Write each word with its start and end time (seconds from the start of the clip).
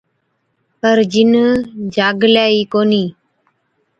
پَر 0.79 0.97
جِن 1.11 1.33
جاگلَي 1.95 2.45
ئِي 2.53 2.61
ڪونهِي۔ 2.71 3.03